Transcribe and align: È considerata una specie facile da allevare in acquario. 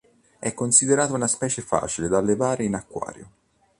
È 0.39 0.51
considerata 0.55 1.13
una 1.13 1.27
specie 1.27 1.61
facile 1.61 2.07
da 2.07 2.17
allevare 2.17 2.63
in 2.63 2.73
acquario. 2.73 3.29